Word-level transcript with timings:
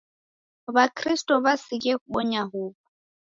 W'akristo 0.75 1.33
w'asighie 1.43 1.93
kubonya 2.03 2.41
huw'o. 2.49 2.69